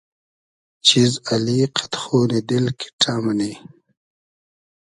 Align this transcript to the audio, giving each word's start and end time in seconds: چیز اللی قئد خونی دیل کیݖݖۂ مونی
چیز 0.87 1.11
اللی 1.31 1.59
قئد 1.75 1.93
خونی 2.01 2.39
دیل 2.47 2.65
کیݖݖۂ 2.79 3.13
مونی 3.23 3.51